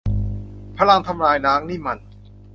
[0.77, 1.99] พลังทำลายล้างนี่มัน